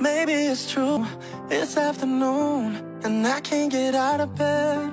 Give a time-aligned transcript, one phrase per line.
[0.00, 1.04] Maybe it's true.
[1.50, 4.90] It's afternoon and I can't get out of bed.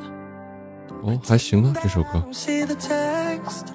[1.03, 3.73] 哦，还行吧，这首 I 歌 don't see the text.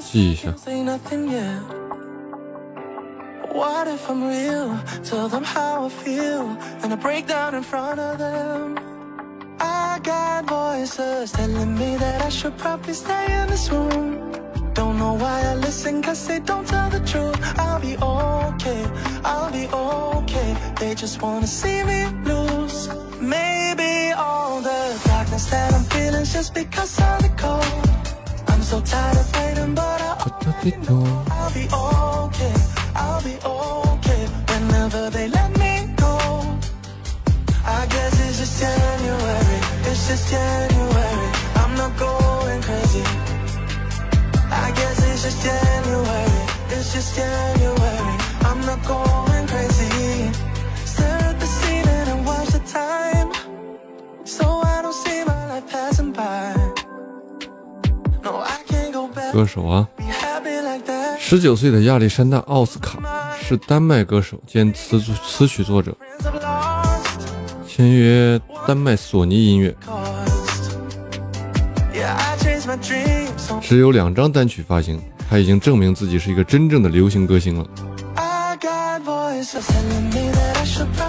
[0.00, 0.52] 记一下。
[0.56, 1.62] Say nothing yet.
[3.54, 4.76] What if I'm real?
[5.04, 8.76] Tell them how I feel and I break down in front of them.
[9.60, 14.27] I got voices telling me that I should probably stay in this room.
[14.99, 17.39] Don't know why I listen, cause they don't tell the truth.
[17.57, 18.83] I'll be okay,
[19.23, 20.57] I'll be okay.
[20.77, 22.89] They just wanna see me lose.
[23.21, 27.89] Maybe all the darkness that I'm feeling just because of the cold.
[28.49, 30.19] I'm so tired of waiting, but I
[31.31, 32.38] I'll be okay,
[59.31, 61.17] 歌手啊，Be happy like that.
[61.17, 62.99] 十九岁的亚历山大·奥斯卡
[63.39, 65.95] 是丹麦歌手兼词作词曲作者.
[67.65, 69.73] 签约丹麦索尼音乐。
[71.93, 72.35] I
[72.65, 73.27] my.
[73.37, 77.65] So 只有两张单曲发行，他已经证明自己是一个真正的流行歌星了，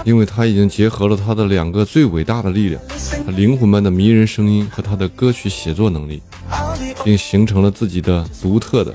[0.03, 2.81] 因为他已经结合了他的两个最伟大的力量：
[3.25, 6.21] 他灵魂般的迷人声音和他的歌曲写作能力，
[7.03, 8.93] 并形成了自己的独特的、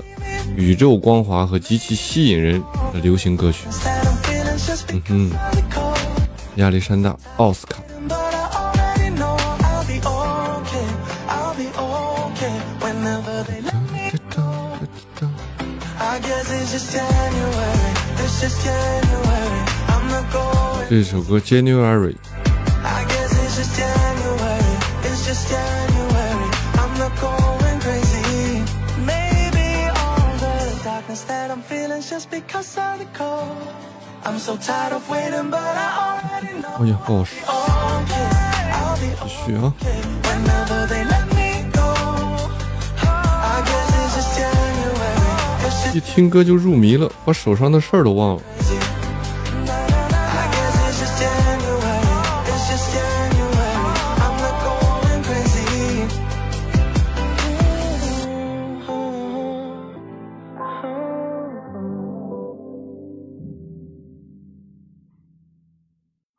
[0.55, 2.61] 宇宙光华和极其吸引人
[2.93, 3.67] 的流行歌曲。
[3.83, 5.97] that I'm feeling just because of the cold.
[6.55, 7.77] 亚历山大·奥斯卡，
[20.89, 22.15] 这首歌 january
[22.79, 23.01] 哎
[36.85, 37.35] 呀，不好使，
[38.95, 39.73] 继续啊
[45.93, 48.41] 一听歌就入迷了把手上的事儿都忘了。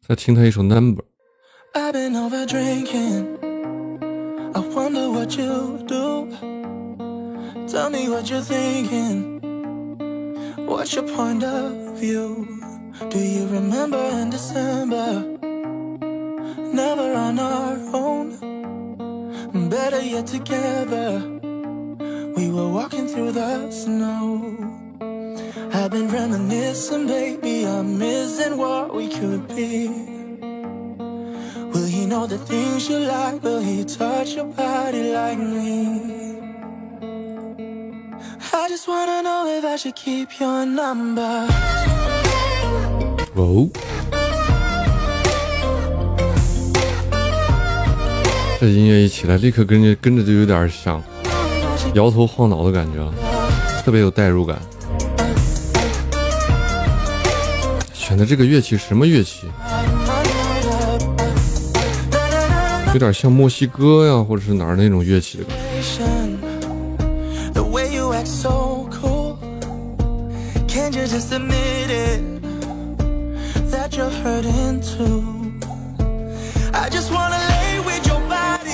[0.08, 1.06] 再听他一首《Number》，
[1.74, 3.38] I've been over drinking.
[4.54, 6.28] I wonder what you do.
[7.68, 9.40] Tell me what you're thinking.
[10.68, 12.46] What's your point of view?
[13.10, 15.24] Do you remember in December?
[16.74, 18.38] Never on our own.
[19.70, 21.22] Better yet together.
[22.36, 24.42] We were walking through the snow.
[25.74, 27.66] I've been reminiscing, baby.
[27.66, 27.98] I'm
[28.57, 29.91] What we could be.
[31.73, 33.43] Will he know the things you like?
[33.43, 36.37] Will he touch your body like me?
[38.53, 41.47] I just wanna know if I should keep your number.
[43.35, 43.69] 哦，
[48.61, 51.03] 这音乐一起来，立刻跟着跟着就有点想
[51.95, 53.13] 摇头晃脑的感觉了，
[53.85, 54.59] 特别有代入感。
[58.09, 59.47] 选的这个乐器什么乐器？
[62.95, 65.61] 有点像墨西哥呀，或者是哪儿那种乐器的感觉。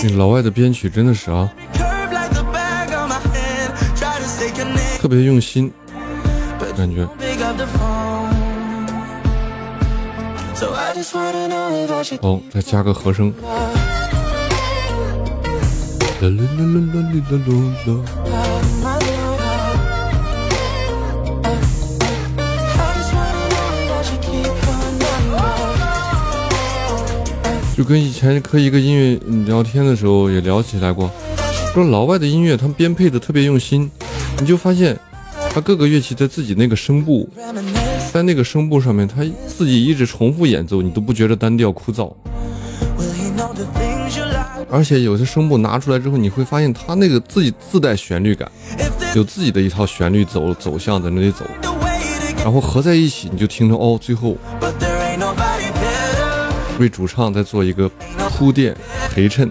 [0.04, 1.52] 那老外的编曲真的是啊，
[5.00, 5.72] 特别用心，
[6.76, 7.04] 感觉。
[12.22, 13.32] 哦，再加个和声。
[27.76, 31.10] 就跟以前和一个音乐聊天的时候也聊起来过
[31.72, 33.90] 说老外的音乐他们编配的特别用心，
[34.38, 34.96] 你就发现
[35.50, 37.28] 他各个乐器在自己那个声部
[38.14, 42.14] 在那个声部上面，他自己一直重复演奏，你都不觉得单调枯燥。
[44.70, 48.48] 而且有些声部拿出来之后，你会发现他那个自己自带旋律感，
[49.16, 51.44] 有自己的一套旋律走走向在那里走，
[52.44, 57.90] 然后合在一起，你就听着哦，最后 but there ain't nobody better, 为主唱在做一个
[58.38, 58.76] 铺垫
[59.12, 59.50] 陪衬。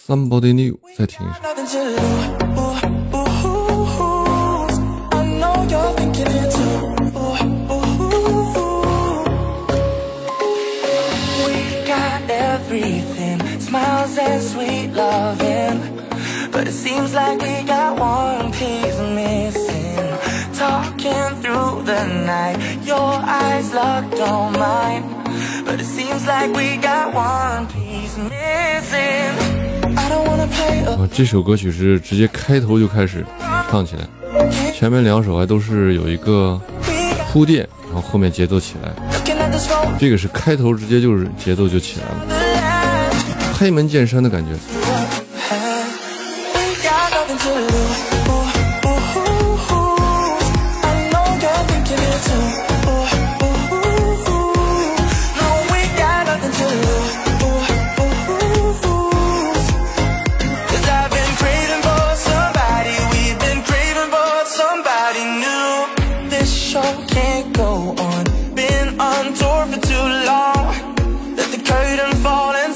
[0.10, 1.40] ，Somebody New，再听一首。
[1.42, 2.36] Nothing to lose.
[5.12, 6.94] I know you're thinking it too.
[11.44, 11.54] We
[11.86, 15.80] got everything, smiles and sweet loving.
[16.52, 20.18] But it seems like we got one piece missing.
[20.54, 25.04] Talking through the night, your eyes locked on mine.
[25.64, 29.49] But it seems like we got one piece missing.
[30.97, 33.25] 啊，这首歌曲是直接开头就开始
[33.69, 34.01] 唱起来，
[34.73, 36.59] 前面两首还都是有一个
[37.31, 38.91] 铺垫，然后后面节奏起来。
[39.99, 43.13] 这个是开头直接就是节奏就起来了，
[43.53, 44.51] 开门见山的感觉。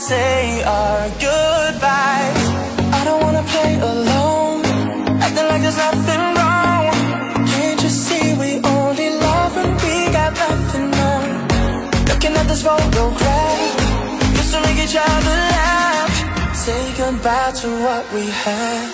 [0.07, 2.41] Say our goodbyes.
[2.97, 4.61] I don't wanna play alone.
[5.25, 6.85] Acting like there's nothing wrong.
[7.53, 11.23] Can't you see we only love when we got nothing on?
[12.09, 13.59] Looking at this photograph,
[14.39, 16.13] used to make each other laugh.
[16.63, 18.85] Say goodbye to what we had.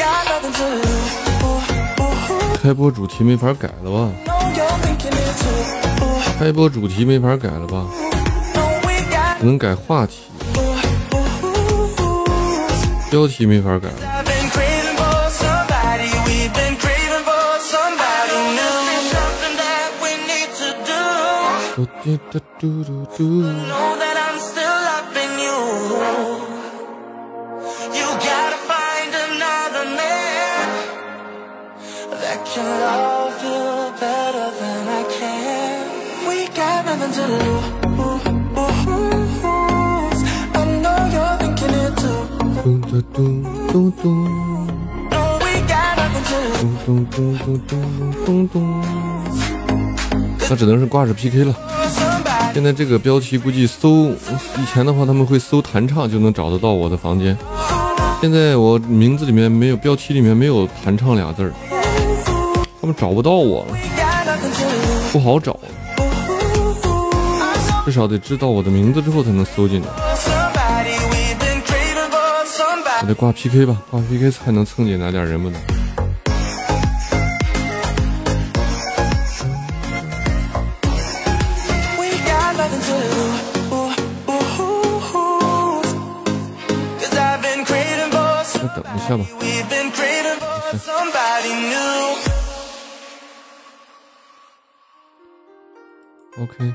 [0.00, 1.14] Got nothing to lose.
[1.44, 1.60] Ooh,
[2.00, 2.56] ooh, ooh.
[2.62, 4.10] 开播主题没法改了吧
[6.38, 7.84] 开播主题没法改了吧？
[9.43, 10.19] no, we got 只能改话题，
[10.57, 10.75] ooh,
[11.13, 13.09] ooh, ooh.
[13.09, 13.89] 标题没法改
[42.94, 44.24] 嘟嘟嘟嘟咚
[45.10, 46.60] No, we got nothing to lose.
[46.60, 48.84] 咚咚咚咚咚咚咚。
[50.48, 51.52] 那只能是挂着 PK 了。
[52.52, 57.36] 现在这个标题估计搜以前的话，他们会搜弹唱就能找得到我的房间。
[58.20, 61.52] 现在我名字里面没有标题里面没有弹唱俩字儿，
[62.80, 63.76] 他们找不到我了，
[65.10, 65.58] 不好找，
[67.84, 69.88] 至少得知道我的名字之后才能搜进来。
[73.04, 75.60] 我得挂 PK 吧，挂 PK 才能蹭进来点人不能。
[88.62, 89.26] 那等一下吧
[96.40, 96.74] ，OK。